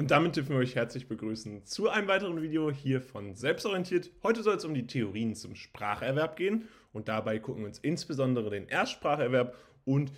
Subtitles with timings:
[0.00, 4.10] Und damit dürfen wir euch herzlich begrüßen zu einem weiteren Video hier von Selbstorientiert.
[4.22, 8.48] Heute soll es um die Theorien zum Spracherwerb gehen und dabei gucken wir uns insbesondere
[8.48, 10.10] den Erstspracherwerb und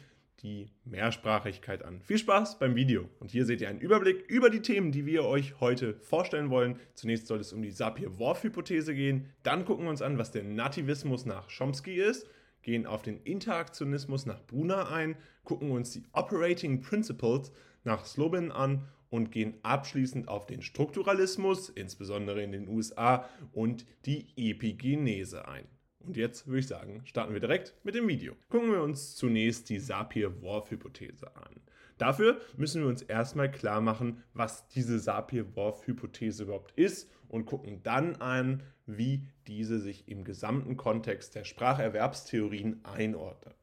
[0.45, 2.01] die Mehrsprachigkeit an.
[2.01, 5.25] Viel Spaß beim Video und hier seht ihr einen Überblick über die Themen, die wir
[5.25, 6.79] euch heute vorstellen wollen.
[6.95, 11.27] Zunächst soll es um die Sapir-Whorf-Hypothese gehen, dann gucken wir uns an, was der Nativismus
[11.27, 12.29] nach Chomsky ist,
[12.63, 17.51] gehen auf den Interaktionismus nach Brunner ein, gucken uns die Operating Principles
[17.83, 24.27] nach Slobin an und gehen abschließend auf den Strukturalismus, insbesondere in den USA, und die
[24.37, 25.67] Epigenese ein.
[26.01, 28.35] Und jetzt würde ich sagen, starten wir direkt mit dem Video.
[28.49, 31.61] Gucken wir uns zunächst die Sapir-Whorf-Hypothese an.
[31.99, 38.17] Dafür müssen wir uns erstmal klar machen, was diese Sapir-Whorf-Hypothese überhaupt ist und gucken dann
[38.17, 43.57] an, wie diese sich im gesamten Kontext der Spracherwerbstheorien einordnet.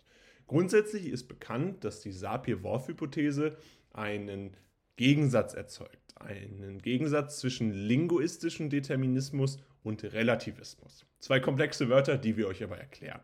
[0.46, 3.58] Grundsätzlich ist bekannt, dass die Sapir-Whorf-Hypothese
[3.94, 4.56] einen
[5.00, 6.14] Gegensatz erzeugt.
[6.20, 11.06] Einen Gegensatz zwischen linguistischem Determinismus und Relativismus.
[11.20, 13.22] Zwei komplexe Wörter, die wir euch aber erklären.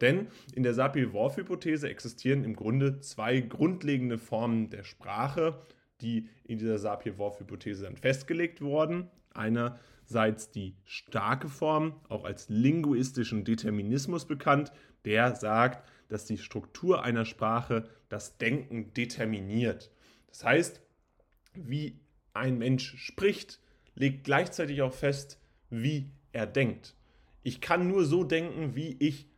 [0.00, 5.58] Denn in der Sapir-Whorf-Hypothese existieren im Grunde zwei grundlegende Formen der Sprache,
[6.00, 9.10] die in dieser Sapir-Whorf-Hypothese dann festgelegt wurden.
[9.34, 14.70] Einerseits die starke Form, auch als linguistischen Determinismus bekannt,
[15.04, 19.90] der sagt, dass die Struktur einer Sprache das Denken determiniert.
[20.28, 20.85] Das heißt,
[21.64, 21.98] wie
[22.32, 23.60] ein Mensch spricht,
[23.94, 25.40] legt gleichzeitig auch fest,
[25.70, 26.94] wie er denkt.
[27.42, 29.28] Ich kann nur so denken, wie ich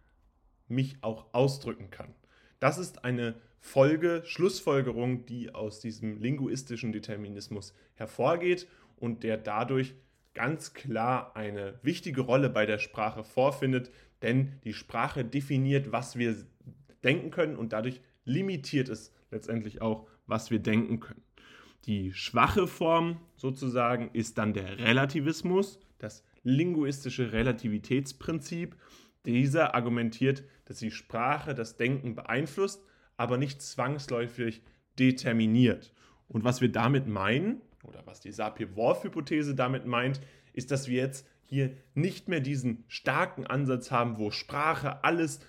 [0.69, 2.15] mich auch ausdrücken kann.
[2.61, 9.95] Das ist eine Folge, Schlussfolgerung, die aus diesem linguistischen Determinismus hervorgeht und der dadurch
[10.35, 13.91] ganz klar eine wichtige Rolle bei der Sprache vorfindet,
[14.23, 16.37] denn die Sprache definiert, was wir
[17.03, 21.23] denken können und dadurch limitiert es letztendlich auch, was wir denken können.
[21.85, 28.77] Die schwache Form sozusagen ist dann der Relativismus, das linguistische Relativitätsprinzip.
[29.25, 32.85] Dieser argumentiert, dass die Sprache das Denken beeinflusst,
[33.17, 34.63] aber nicht zwangsläufig
[34.99, 35.93] determiniert.
[36.29, 40.21] Und was wir damit meinen, oder was die Sapir-Whorf-Hypothese damit meint,
[40.53, 45.41] ist, dass wir jetzt hier nicht mehr diesen starken Ansatz haben, wo Sprache alles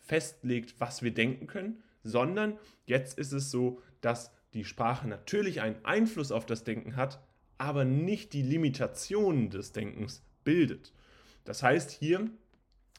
[0.00, 5.84] festlegt, was wir denken können, sondern jetzt ist es so, dass die Sprache natürlich einen
[5.84, 7.20] Einfluss auf das Denken hat,
[7.58, 10.94] aber nicht die Limitationen des Denkens bildet.
[11.44, 12.30] Das heißt, hier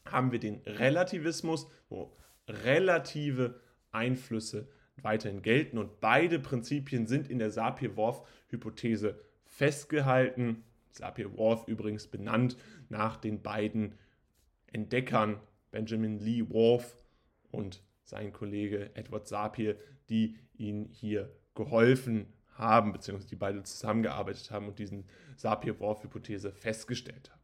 [0.06, 2.16] haben wir den Relativismus, wo
[2.48, 3.60] relative
[3.92, 10.64] Einflüsse weiterhin gelten und beide Prinzipien sind in der Sapir-Whorf-Hypothese festgehalten.
[10.92, 12.56] Sapir-Whorf übrigens benannt
[12.90, 13.96] nach den beiden
[14.68, 15.40] Entdeckern
[15.72, 16.96] Benjamin Lee Whorf
[17.52, 19.76] und sein Kollege Edward Sapir,
[20.10, 25.04] die ihn hier geholfen haben, beziehungsweise die beide zusammengearbeitet haben und diesen
[25.36, 27.42] Sapir-Whorf-Hypothese festgestellt haben.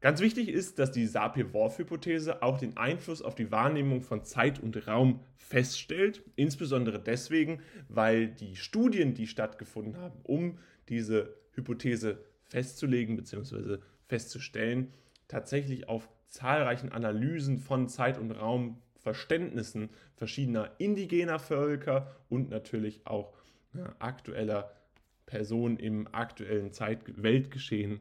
[0.00, 4.86] Ganz wichtig ist, dass die Sapir-Whorf-Hypothese auch den Einfluss auf die Wahrnehmung von Zeit und
[4.86, 13.78] Raum feststellt, insbesondere deswegen, weil die Studien, die stattgefunden haben, um diese Hypothese festzulegen bzw.
[14.06, 14.92] festzustellen,
[15.26, 23.32] tatsächlich auf zahlreichen Analysen von Zeit und Raum Verständnissen verschiedener indigener Völker und natürlich auch
[23.74, 24.72] ja, aktueller
[25.26, 28.00] Personen im aktuellen Zeit Weltgeschehen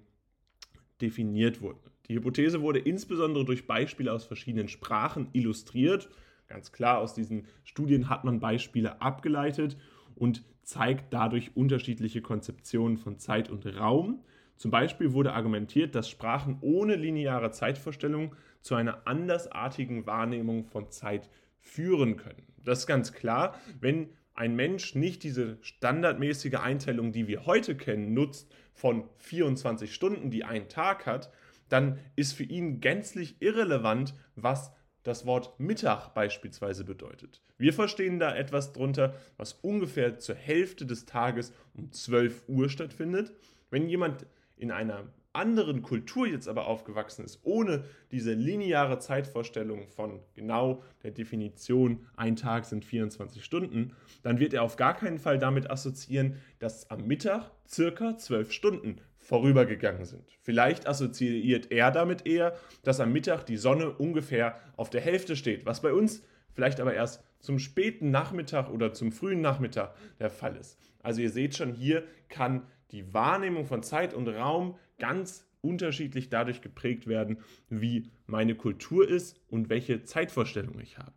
[1.01, 1.79] definiert wurden.
[2.07, 6.09] Die Hypothese wurde insbesondere durch Beispiele aus verschiedenen Sprachen illustriert.
[6.47, 9.77] Ganz klar, aus diesen Studien hat man Beispiele abgeleitet
[10.15, 14.23] und zeigt dadurch unterschiedliche Konzeptionen von Zeit und Raum.
[14.57, 21.29] Zum Beispiel wurde argumentiert, dass Sprachen ohne lineare Zeitvorstellung zu einer andersartigen Wahrnehmung von Zeit
[21.59, 22.43] führen können.
[22.63, 28.13] Das ist ganz klar, wenn ein Mensch nicht diese standardmäßige Einteilung, die wir heute kennen,
[28.13, 31.31] nutzt von 24 Stunden, die ein Tag hat,
[31.69, 34.71] dann ist für ihn gänzlich irrelevant, was
[35.03, 37.41] das Wort Mittag beispielsweise bedeutet.
[37.57, 43.33] Wir verstehen da etwas drunter, was ungefähr zur Hälfte des Tages um 12 Uhr stattfindet.
[43.69, 44.27] Wenn jemand
[44.57, 45.05] in einer
[45.37, 52.35] anderen Kultur jetzt aber aufgewachsen ist, ohne diese lineare Zeitvorstellung von genau der Definition, ein
[52.35, 53.93] Tag sind 24 Stunden,
[54.23, 59.01] dann wird er auf gar keinen Fall damit assoziieren, dass am Mittag circa 12 Stunden
[59.17, 60.23] vorübergegangen sind.
[60.41, 65.65] Vielleicht assoziiert er damit eher, dass am Mittag die Sonne ungefähr auf der Hälfte steht,
[65.65, 70.55] was bei uns vielleicht aber erst zum späten Nachmittag oder zum frühen Nachmittag der Fall
[70.55, 70.79] ist.
[71.03, 76.61] Also ihr seht schon, hier kann die Wahrnehmung von Zeit und Raum ganz unterschiedlich dadurch
[76.61, 77.39] geprägt werden,
[77.69, 81.13] wie meine Kultur ist und welche Zeitvorstellung ich habe.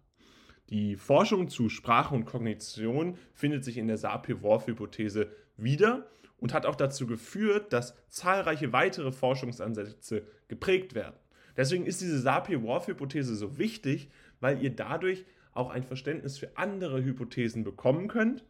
[0.70, 6.06] Die Forschung zu Sprache und Kognition findet sich in der Sapir-Whorf-Hypothese wieder
[6.38, 11.16] und hat auch dazu geführt, dass zahlreiche weitere Forschungsansätze geprägt werden.
[11.56, 17.64] Deswegen ist diese Sapir-Whorf-Hypothese so wichtig, weil ihr dadurch auch ein Verständnis für andere Hypothesen
[17.64, 18.44] bekommen könnt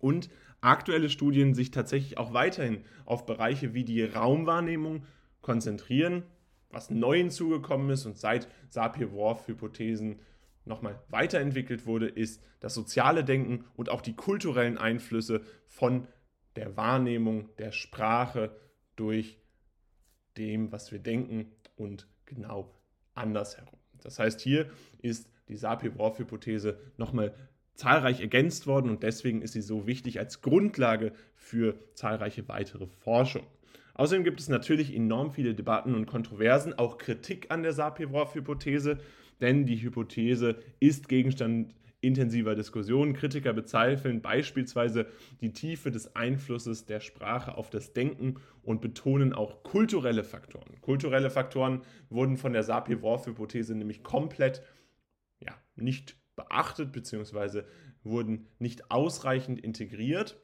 [0.00, 0.28] und
[0.60, 5.04] aktuelle Studien sich tatsächlich auch weiterhin auf Bereiche wie die Raumwahrnehmung
[5.40, 6.24] konzentrieren,
[6.70, 10.20] was neu hinzugekommen ist und seit Sapir-Whorf-Hypothesen
[10.64, 16.06] nochmal weiterentwickelt wurde, ist das soziale Denken und auch die kulturellen Einflüsse von
[16.56, 18.54] der Wahrnehmung der Sprache
[18.96, 19.38] durch
[20.36, 22.74] dem, was wir denken und genau
[23.14, 23.78] andersherum.
[24.02, 24.70] Das heißt, hier
[25.00, 27.34] ist die Sapir-Whorf-Hypothese nochmal
[27.78, 33.46] zahlreich ergänzt worden und deswegen ist sie so wichtig als Grundlage für zahlreiche weitere Forschung.
[33.94, 38.98] Außerdem gibt es natürlich enorm viele Debatten und Kontroversen, auch Kritik an der Sapir-Whorf-Hypothese,
[39.40, 43.12] denn die Hypothese ist Gegenstand intensiver Diskussionen.
[43.12, 45.06] Kritiker bezweifeln beispielsweise
[45.40, 50.80] die Tiefe des Einflusses der Sprache auf das Denken und betonen auch kulturelle Faktoren.
[50.80, 54.62] Kulturelle Faktoren wurden von der Sapir-Whorf-Hypothese nämlich komplett
[55.40, 57.64] ja, nicht beachtet bzw.
[58.02, 60.40] wurden nicht ausreichend integriert.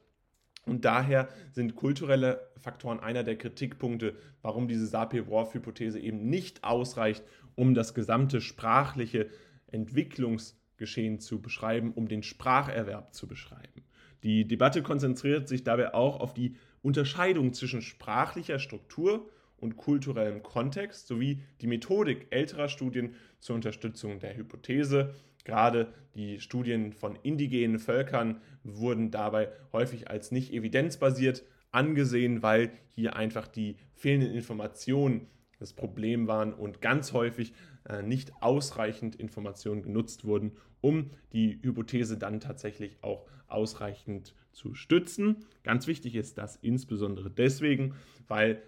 [0.67, 7.23] Und daher sind kulturelle Faktoren einer der Kritikpunkte, warum diese Sapir-Whorf-Hypothese eben nicht ausreicht,
[7.55, 9.29] um das gesamte sprachliche
[9.67, 13.83] Entwicklungsgeschehen zu beschreiben, um den Spracherwerb zu beschreiben.
[14.23, 21.07] Die Debatte konzentriert sich dabei auch auf die Unterscheidung zwischen sprachlicher Struktur und kulturellem Kontext
[21.07, 25.13] sowie die Methodik älterer Studien zur Unterstützung der Hypothese,
[25.45, 33.15] Gerade die Studien von indigenen Völkern wurden dabei häufig als nicht evidenzbasiert angesehen, weil hier
[33.15, 35.27] einfach die fehlenden Informationen
[35.59, 37.53] das Problem waren und ganz häufig
[37.87, 45.45] äh, nicht ausreichend Informationen genutzt wurden, um die Hypothese dann tatsächlich auch ausreichend zu stützen.
[45.63, 47.93] Ganz wichtig ist das insbesondere deswegen,
[48.27, 48.61] weil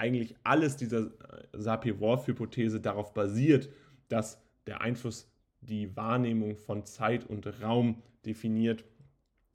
[0.00, 1.10] eigentlich alles dieser äh,
[1.52, 3.68] Sapir-Whorf-Hypothese darauf basiert,
[4.08, 5.30] dass der Einfluss
[5.60, 8.84] die Wahrnehmung von Zeit und Raum definiert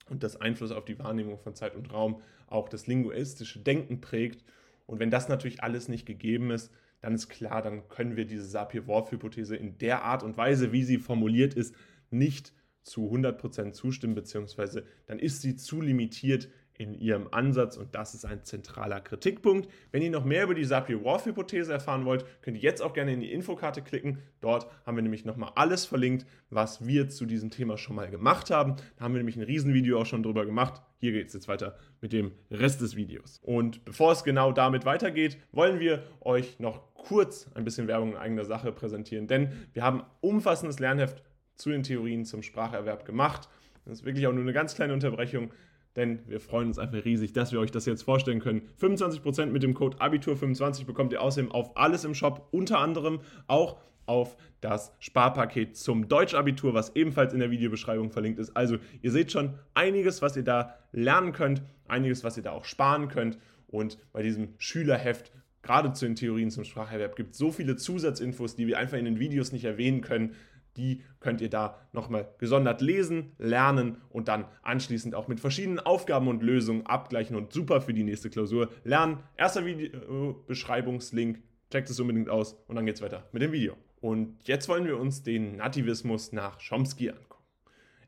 [0.09, 4.43] und das Einfluss auf die Wahrnehmung von Zeit und Raum auch das linguistische Denken prägt.
[4.85, 6.71] Und wenn das natürlich alles nicht gegeben ist,
[7.01, 10.99] dann ist klar, dann können wir diese Sapir-Whorf-Hypothese in der Art und Weise, wie sie
[10.99, 11.75] formuliert ist,
[12.11, 12.53] nicht
[12.83, 18.25] zu 100% zustimmen, beziehungsweise dann ist sie zu limitiert in ihrem Ansatz und das ist
[18.25, 19.69] ein zentraler Kritikpunkt.
[19.91, 23.21] Wenn ihr noch mehr über die Sapir-Whorf-Hypothese erfahren wollt, könnt ihr jetzt auch gerne in
[23.21, 24.19] die Infokarte klicken.
[24.41, 28.49] Dort haben wir nämlich nochmal alles verlinkt, was wir zu diesem Thema schon mal gemacht
[28.51, 28.75] haben.
[28.97, 30.81] Da haben wir nämlich ein Riesenvideo auch schon drüber gemacht.
[30.97, 33.39] Hier geht es jetzt weiter mit dem Rest des Videos.
[33.41, 38.17] Und bevor es genau damit weitergeht, wollen wir euch noch kurz ein bisschen Werbung in
[38.17, 41.21] eigener Sache präsentieren, denn wir haben umfassendes Lernheft
[41.55, 43.47] zu den Theorien zum Spracherwerb gemacht.
[43.85, 45.51] Das ist wirklich auch nur eine ganz kleine Unterbrechung
[45.95, 48.63] denn wir freuen uns einfach riesig, dass wir euch das jetzt vorstellen können.
[48.81, 53.77] 25% mit dem Code Abitur25 bekommt ihr außerdem auf alles im Shop, unter anderem auch
[54.05, 58.55] auf das Sparpaket zum Deutschabitur, was ebenfalls in der Videobeschreibung verlinkt ist.
[58.55, 62.65] Also ihr seht schon einiges, was ihr da lernen könnt, einiges, was ihr da auch
[62.65, 63.37] sparen könnt.
[63.67, 65.31] Und bei diesem Schülerheft,
[65.61, 69.05] gerade zu den Theorien zum Spracherwerb, gibt es so viele Zusatzinfos, die wir einfach in
[69.05, 70.35] den Videos nicht erwähnen können
[70.77, 76.27] die könnt ihr da nochmal gesondert lesen, lernen und dann anschließend auch mit verschiedenen Aufgaben
[76.27, 79.19] und Lösungen abgleichen und super für die nächste Klausur lernen.
[79.37, 83.75] Erster Videobeschreibungslink, checkt es unbedingt aus und dann geht's weiter mit dem Video.
[84.01, 87.43] Und jetzt wollen wir uns den Nativismus nach Chomsky angucken.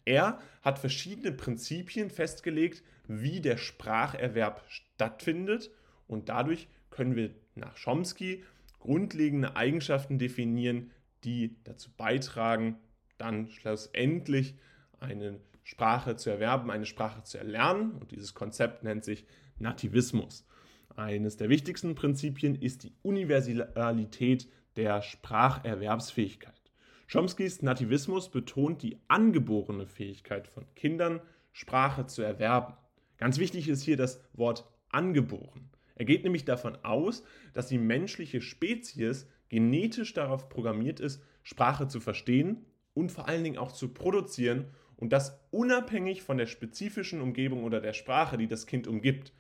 [0.06, 5.72] Er hat verschiedene Prinzipien festgelegt, wie der Spracherwerb stattfindet
[6.08, 8.44] und dadurch können wir nach Chomsky
[8.80, 10.92] grundlegende Eigenschaften definieren,
[11.24, 12.78] die dazu beitragen,
[13.18, 14.56] dann schlussendlich
[15.00, 17.92] eine Sprache zu erwerben, eine Sprache zu erlernen.
[17.94, 19.26] Und dieses Konzept nennt sich
[19.60, 20.48] Nativismus.
[20.96, 26.54] Eines der wichtigsten Prinzipien ist die Universalität der Spracherwerbsfähigkeit.
[27.12, 31.22] Chomskys Nativismus betont die angeborene Fähigkeit von Kindern,
[31.52, 32.74] Sprache zu erwerben.
[33.18, 35.70] Ganz wichtig ist hier das Wort angeboren.
[35.96, 42.00] Er geht nämlich davon aus, dass die menschliche Spezies genetisch darauf programmiert ist, Sprache zu
[42.00, 47.64] verstehen und vor allen Dingen auch zu produzieren und das unabhängig von der spezifischen Umgebung
[47.64, 49.32] oder der Sprache, die das Kind umgibt.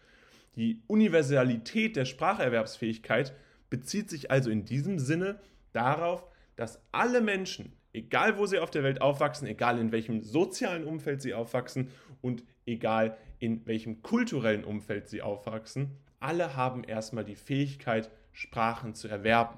[0.55, 3.33] Die Universalität der Spracherwerbsfähigkeit
[3.69, 5.39] bezieht sich also in diesem Sinne
[5.73, 10.83] darauf, dass alle Menschen, egal wo sie auf der Welt aufwachsen, egal in welchem sozialen
[10.83, 11.89] Umfeld sie aufwachsen
[12.21, 19.07] und egal in welchem kulturellen Umfeld sie aufwachsen, alle haben erstmal die Fähigkeit, Sprachen zu
[19.07, 19.57] erwerben.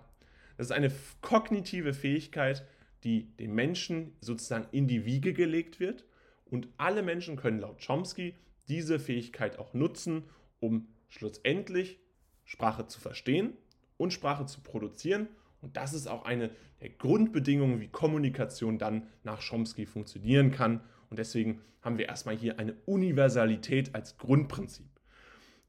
[0.59, 2.67] Das ist eine kognitive Fähigkeit,
[3.05, 6.03] die dem Menschen sozusagen in die Wiege gelegt wird.
[6.43, 8.35] Und alle Menschen können laut Chomsky
[8.67, 10.25] diese Fähigkeit auch nutzen,
[10.59, 12.01] um schlussendlich
[12.43, 13.53] Sprache zu verstehen
[13.95, 15.29] und Sprache zu produzieren.
[15.61, 16.51] Und das ist auch eine
[16.81, 20.81] der Grundbedingungen, wie Kommunikation dann nach Chomsky funktionieren kann.
[21.09, 24.98] Und deswegen haben wir erstmal hier eine Universalität als Grundprinzip.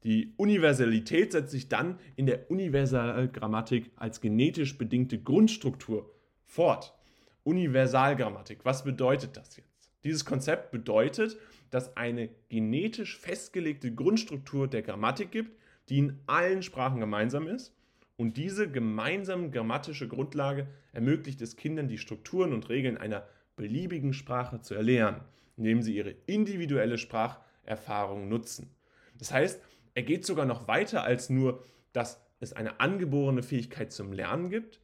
[0.03, 6.11] Die Universalität setzt sich dann in der Universalgrammatik als genetisch bedingte Grundstruktur
[6.45, 6.95] fort.
[7.43, 9.91] Universalgrammatik, was bedeutet das jetzt?
[10.03, 11.37] Dieses Konzept bedeutet,
[11.69, 15.57] dass eine genetisch festgelegte Grundstruktur der Grammatik gibt,
[15.89, 17.75] die in allen Sprachen gemeinsam ist.
[18.17, 24.61] Und diese gemeinsame grammatische Grundlage ermöglicht es Kindern, die Strukturen und Regeln einer beliebigen Sprache
[24.61, 25.21] zu erlernen,
[25.57, 28.69] indem sie ihre individuelle Spracherfahrung nutzen.
[29.17, 29.61] Das heißt,
[29.93, 34.79] er geht sogar noch weiter als nur, dass es eine angeborene Fähigkeit zum Lernen gibt.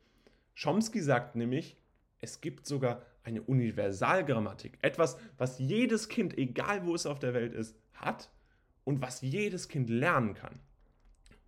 [0.62, 1.78] Chomsky sagt nämlich,
[2.20, 4.78] es gibt sogar eine Universalgrammatik.
[4.82, 8.30] Etwas, was jedes Kind, egal wo es auf der Welt ist, hat
[8.84, 10.60] und was jedes Kind lernen kann.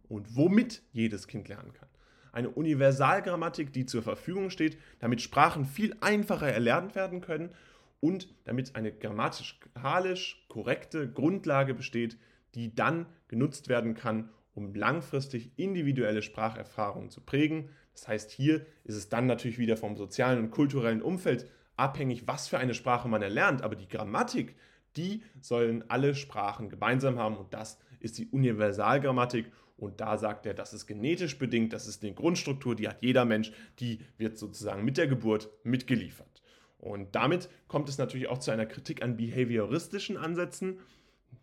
[0.08, 1.88] Und womit jedes Kind lernen kann.
[2.32, 7.54] Eine Universalgrammatik, die zur Verfügung steht, damit Sprachen viel einfacher erlernt werden können
[8.01, 12.18] und damit eine grammatikalisch korrekte Grundlage besteht,
[12.56, 17.70] die dann genutzt werden kann, um langfristig individuelle Spracherfahrungen zu prägen.
[17.94, 22.48] Das heißt, hier ist es dann natürlich wieder vom sozialen und kulturellen Umfeld abhängig, was
[22.48, 23.62] für eine Sprache man erlernt.
[23.62, 24.56] Aber die Grammatik,
[24.98, 29.51] die sollen alle Sprachen gemeinsam haben und das ist die Universalgrammatik.
[29.77, 33.24] Und da sagt er, das ist genetisch bedingt, das ist eine Grundstruktur, die hat jeder
[33.24, 36.41] Mensch, die wird sozusagen mit der Geburt mitgeliefert.
[36.79, 40.79] Und damit kommt es natürlich auch zu einer Kritik an behavioristischen Ansätzen.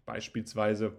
[0.04, 0.96] Beispielsweise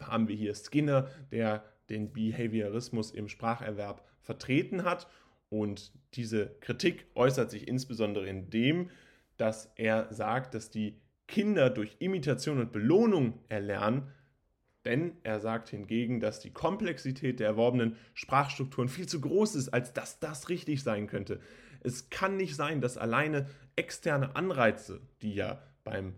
[0.00, 5.08] haben wir hier Skinner, der den Behaviorismus im Spracherwerb vertreten hat.
[5.48, 8.90] Und diese Kritik äußert sich insbesondere in dem,
[9.36, 14.10] dass er sagt, dass die Kinder durch Imitation und Belohnung erlernen,
[14.84, 19.92] denn er sagt hingegen, dass die Komplexität der erworbenen Sprachstrukturen viel zu groß ist, als
[19.92, 21.40] dass das richtig sein könnte.
[21.80, 26.14] Es kann nicht sein, dass alleine externe Anreize, die ja beim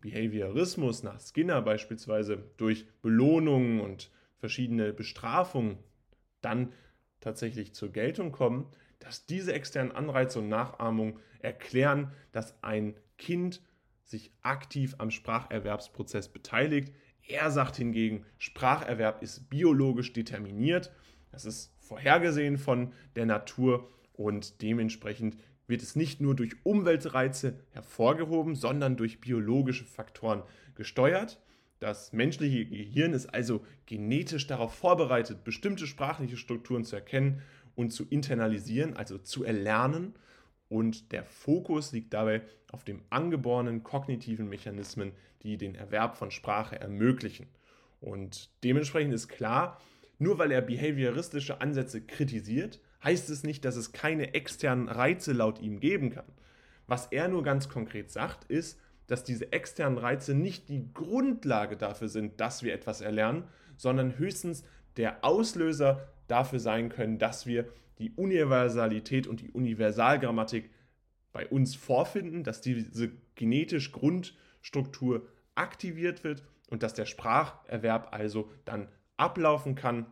[0.00, 5.78] Behaviorismus nach Skinner beispielsweise durch Belohnungen und verschiedene Bestrafungen
[6.40, 6.72] dann
[7.20, 8.66] tatsächlich zur Geltung kommen,
[8.98, 13.62] dass diese externen Anreize und Nachahmung erklären, dass ein Kind
[14.04, 16.92] sich aktiv am Spracherwerbsprozess beteiligt.
[17.26, 20.92] Er sagt hingegen, Spracherwerb ist biologisch determiniert,
[21.30, 25.36] das ist vorhergesehen von der Natur und dementsprechend
[25.70, 30.42] wird es nicht nur durch Umweltreize hervorgehoben, sondern durch biologische Faktoren
[30.74, 31.40] gesteuert.
[31.78, 37.40] Das menschliche Gehirn ist also genetisch darauf vorbereitet, bestimmte sprachliche Strukturen zu erkennen
[37.74, 40.14] und zu internalisieren, also zu erlernen.
[40.68, 45.12] Und der Fokus liegt dabei auf den angeborenen kognitiven Mechanismen,
[45.42, 47.46] die den Erwerb von Sprache ermöglichen.
[48.00, 49.80] Und dementsprechend ist klar,
[50.18, 55.60] nur weil er behavioristische Ansätze kritisiert, heißt es nicht, dass es keine externen Reize laut
[55.60, 56.26] ihm geben kann.
[56.86, 62.08] Was er nur ganz konkret sagt, ist, dass diese externen Reize nicht die Grundlage dafür
[62.08, 63.44] sind, dass wir etwas erlernen,
[63.76, 64.64] sondern höchstens
[64.96, 70.70] der Auslöser dafür sein können, dass wir die Universalität und die Universalgrammatik
[71.32, 78.88] bei uns vorfinden, dass diese genetisch Grundstruktur aktiviert wird und dass der Spracherwerb also dann
[79.16, 80.06] ablaufen kann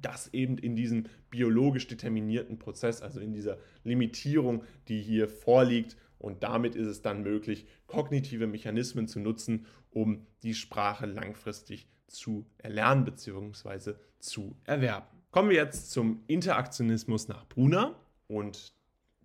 [0.00, 5.96] das eben in diesem biologisch determinierten Prozess, also in dieser Limitierung, die hier vorliegt.
[6.18, 12.46] Und damit ist es dann möglich, kognitive Mechanismen zu nutzen, um die Sprache langfristig zu
[12.58, 13.94] erlernen bzw.
[14.18, 15.06] zu erwerben.
[15.30, 17.98] Kommen wir jetzt zum Interaktionismus nach Brunner.
[18.28, 18.74] Und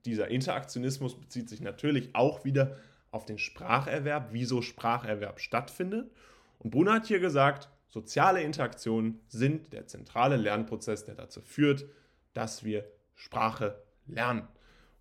[0.06, 2.78] dieser Interaktionismus bezieht sich natürlich auch wieder
[3.12, 6.12] auf den Spracherwerb, wieso Spracherwerb stattfindet.
[6.60, 11.88] Und Brunner hat hier gesagt, Soziale Interaktionen sind der zentrale Lernprozess, der dazu führt,
[12.34, 12.86] dass wir
[13.16, 14.48] Sprache lernen.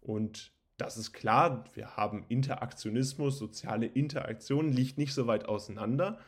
[0.01, 6.19] Und das ist klar, wir haben Interaktionismus, soziale Interaktion liegt nicht so weit auseinander.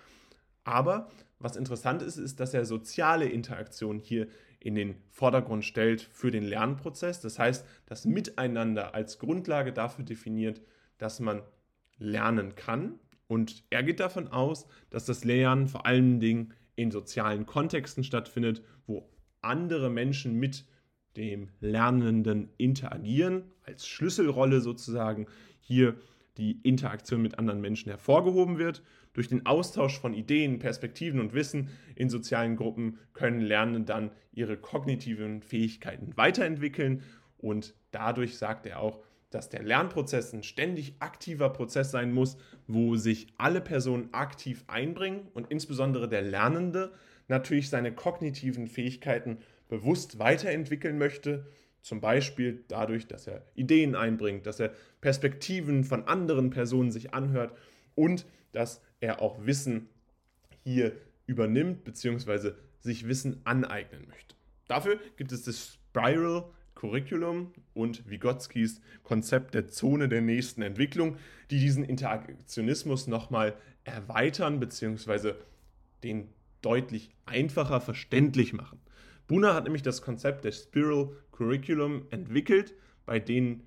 [0.63, 1.09] Aber
[1.39, 4.29] was interessant ist, ist, dass er soziale Interaktion hier
[4.61, 7.23] in den Vordergrund stellt für den Lernprozess.
[7.23, 10.61] Das heißt, das Miteinander als Grundlage dafür definiert,
[10.99, 11.41] dass man
[11.97, 17.45] lernen kann und er geht davon aus, dass das Lernen vor allen Dingen in sozialen
[17.45, 20.65] Kontexten stattfindet, wo andere Menschen mit
[21.17, 25.27] dem Lernenden interagieren, als Schlüsselrolle sozusagen
[25.59, 25.97] hier
[26.37, 28.85] die Interaktion mit anderen Menschen hervorgehoben wird.
[29.13, 34.57] Durch den Austausch von Ideen, Perspektiven und Wissen in sozialen Gruppen können Lernende dann ihre
[34.57, 37.03] kognitiven Fähigkeiten weiterentwickeln
[37.39, 42.97] und dadurch sagt er auch, dass der Lernprozess ein ständig aktiver Prozess sein muss, wo
[42.97, 46.93] sich alle Personen aktiv einbringen und insbesondere der Lernende
[47.29, 51.47] natürlich seine kognitiven Fähigkeiten bewusst weiterentwickeln möchte,
[51.83, 57.57] zum Beispiel dadurch, dass er Ideen einbringt, dass er Perspektiven von anderen Personen sich anhört
[57.95, 59.89] und dass er auch Wissen
[60.65, 60.93] hier
[61.27, 62.53] übernimmt bzw.
[62.81, 64.35] sich Wissen aneignen möchte.
[64.67, 66.45] Dafür gibt es das Spiral
[66.79, 71.17] Curriculum und Vygotskis Konzept der Zone der nächsten Entwicklung,
[71.51, 75.33] die diesen Interaktionismus nochmal erweitern bzw.
[76.05, 76.29] den
[76.63, 78.79] deutlich einfacher verständlich machen.
[79.27, 82.75] Buna hat nämlich das Konzept der Spiral Curriculum entwickelt,
[83.07, 83.67] bei denen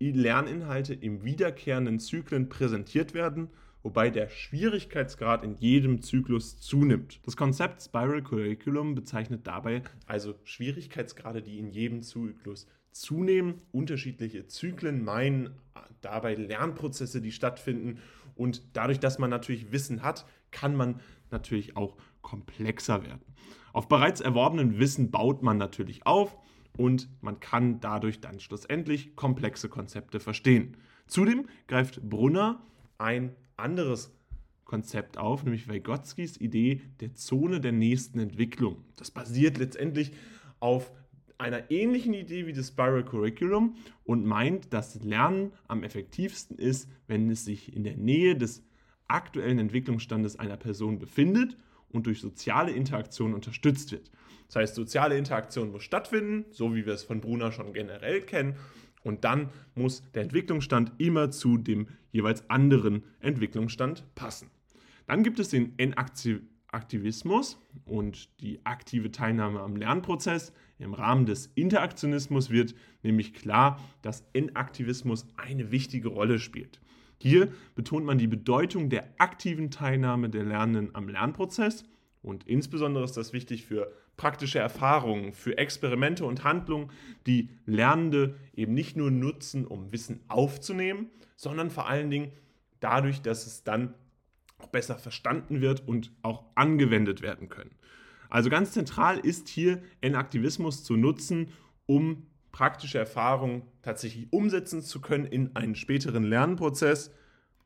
[0.00, 3.50] Lerninhalte im wiederkehrenden Zyklen präsentiert werden,
[3.82, 7.20] wobei der Schwierigkeitsgrad in jedem Zyklus zunimmt.
[7.24, 13.62] Das Konzept Spiral Curriculum bezeichnet dabei also Schwierigkeitsgrade, die in jedem Zyklus zunehmen.
[13.72, 15.50] Unterschiedliche Zyklen meinen
[16.00, 17.98] dabei Lernprozesse, die stattfinden.
[18.34, 23.22] Und dadurch, dass man natürlich Wissen hat, kann man natürlich auch komplexer werden.
[23.72, 26.36] Auf bereits erworbenen Wissen baut man natürlich auf
[26.76, 30.76] und man kann dadurch dann schlussendlich komplexe Konzepte verstehen.
[31.06, 32.62] Zudem greift Brunner
[33.00, 34.12] ein anderes
[34.64, 38.84] Konzept auf, nämlich Vygotskis Idee der Zone der nächsten Entwicklung.
[38.96, 40.12] Das basiert letztendlich
[40.60, 40.92] auf
[41.38, 47.30] einer ähnlichen Idee wie das Spiral Curriculum und meint, dass Lernen am effektivsten ist, wenn
[47.30, 48.62] es sich in der Nähe des
[49.08, 51.56] aktuellen Entwicklungsstandes einer Person befindet
[51.88, 54.10] und durch soziale Interaktion unterstützt wird.
[54.46, 58.56] Das heißt, soziale Interaktion muss stattfinden, so wie wir es von Brunner schon generell kennen.
[59.02, 64.50] Und dann muss der Entwicklungsstand immer zu dem jeweils anderen Entwicklungsstand passen.
[65.06, 70.52] Dann gibt es den Enaktivismus und die aktive Teilnahme am Lernprozess.
[70.78, 76.80] Im Rahmen des Interaktionismus wird nämlich klar, dass Enaktivismus eine wichtige Rolle spielt.
[77.18, 81.84] Hier betont man die Bedeutung der aktiven Teilnahme der Lernenden am Lernprozess
[82.22, 86.90] und insbesondere ist das wichtig für praktische Erfahrungen, für Experimente und Handlungen,
[87.26, 92.32] die Lernende eben nicht nur nutzen, um Wissen aufzunehmen, sondern vor allen Dingen
[92.80, 93.94] dadurch, dass es dann
[94.58, 97.70] auch besser verstanden wird und auch angewendet werden können.
[98.28, 101.48] Also ganz zentral ist hier Enaktivismus zu nutzen,
[101.86, 107.12] um praktische Erfahrungen tatsächlich umsetzen zu können in einen späteren Lernprozess.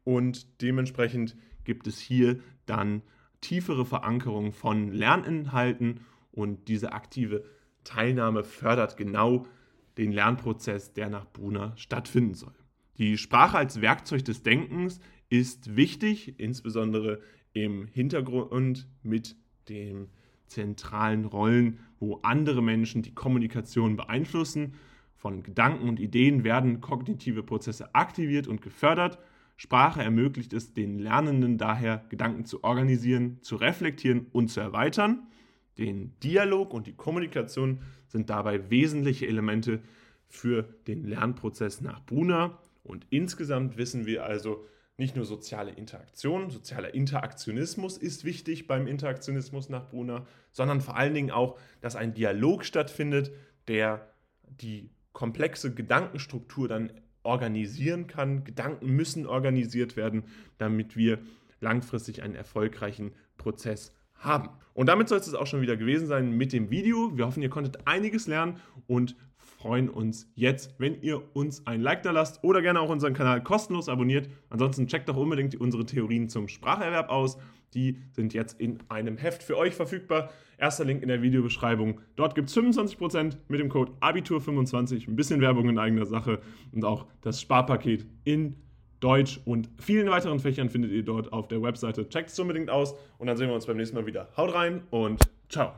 [0.05, 3.03] Und dementsprechend gibt es hier dann
[3.41, 6.01] tiefere Verankerung von Lerninhalten
[6.35, 7.45] und diese aktive
[7.85, 9.47] Teilnahme fördert genau
[9.97, 12.55] den Lernprozess, der nach Brunner stattfinden soll.
[12.99, 17.21] Die Sprache als Werkzeug des Denkens ist wichtig, insbesondere
[17.53, 19.37] im Hintergrund mit
[19.69, 20.09] dem
[20.47, 24.75] zentralen Rollen, wo andere Menschen die Kommunikation beeinflussen.
[25.17, 29.19] Von Gedanken und Ideen werden kognitive Prozesse aktiviert und gefördert.
[29.57, 35.27] Sprache ermöglicht es den Lernenden daher, Gedanken zu organisieren, zu reflektieren und zu erweitern.
[35.79, 39.81] Den Dialog und die Kommunikation sind dabei wesentliche Elemente
[40.29, 42.59] für den Lernprozess nach Brunner.
[42.83, 44.65] Und insgesamt wissen wir also,
[44.97, 51.15] nicht nur soziale Interaktion, sozialer Interaktionismus ist wichtig beim Interaktionismus nach Brunner, sondern vor allen
[51.15, 53.33] Dingen auch, dass ein Dialog stattfindet,
[53.67, 54.09] der
[54.47, 56.93] die komplexe Gedankenstruktur dann
[57.25, 58.45] organisieren kann.
[58.45, 60.25] Gedanken müssen organisiert werden,
[60.59, 61.19] damit wir
[61.61, 64.51] langfristig einen erfolgreichen Prozess haben.
[64.75, 67.17] Und damit soll es auch schon wieder gewesen sein mit dem Video.
[67.17, 72.03] Wir hoffen, ihr konntet einiges lernen und freuen uns jetzt, wenn ihr uns ein Like
[72.03, 74.29] da lasst oder gerne auch unseren Kanal kostenlos abonniert.
[74.51, 77.39] Ansonsten checkt doch unbedingt unsere Theorien zum Spracherwerb aus.
[77.73, 80.31] Die sind jetzt in einem Heft für euch verfügbar.
[80.59, 82.01] Erster Link in der Videobeschreibung.
[82.17, 85.09] Dort gibt es 25% mit dem Code Abitur25.
[85.09, 86.41] Ein bisschen Werbung in eigener Sache
[86.73, 88.57] und auch das Sparpaket in
[89.05, 92.09] Deutsch und vielen weiteren Fächern findet ihr dort auf der Webseite.
[92.09, 94.29] Checkt es unbedingt aus und dann sehen wir uns beim nächsten Mal wieder.
[94.37, 95.73] Haut rein und ciao.